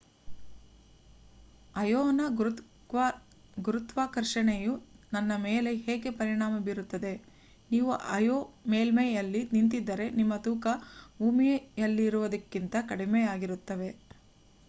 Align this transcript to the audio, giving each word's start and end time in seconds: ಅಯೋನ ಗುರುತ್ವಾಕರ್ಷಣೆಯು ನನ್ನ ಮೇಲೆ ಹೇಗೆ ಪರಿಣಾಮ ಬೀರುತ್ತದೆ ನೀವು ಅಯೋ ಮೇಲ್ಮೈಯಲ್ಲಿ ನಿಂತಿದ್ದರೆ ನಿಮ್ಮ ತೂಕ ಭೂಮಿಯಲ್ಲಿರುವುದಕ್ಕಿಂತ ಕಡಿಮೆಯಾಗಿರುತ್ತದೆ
ಅಯೋನ 1.75 2.21
ಗುರುತ್ವಾಕರ್ಷಣೆಯು 3.57 4.73
ನನ್ನ 5.13 5.31
ಮೇಲೆ 5.43 5.73
ಹೇಗೆ 5.83 6.11
ಪರಿಣಾಮ 6.19 6.55
ಬೀರುತ್ತದೆ 6.59 7.13
ನೀವು 7.69 7.91
ಅಯೋ 8.11 8.39
ಮೇಲ್ಮೈಯಲ್ಲಿ 8.67 9.43
ನಿಂತಿದ್ದರೆ 9.53 10.07
ನಿಮ್ಮ 10.15 10.35
ತೂಕ 10.41 10.65
ಭೂಮಿಯಲ್ಲಿರುವುದಕ್ಕಿಂತ 11.19 12.75
ಕಡಿಮೆಯಾಗಿರುತ್ತದೆ 12.89 13.91